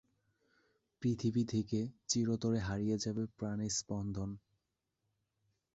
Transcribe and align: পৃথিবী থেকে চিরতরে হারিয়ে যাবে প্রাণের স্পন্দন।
পৃথিবী 1.01 1.43
থেকে 1.45 1.79
চিরতরে 2.07 2.59
হারিয়ে 2.59 2.97
যাবে 2.97 3.23
প্রাণের 3.37 3.71
স্পন্দন। 3.71 4.29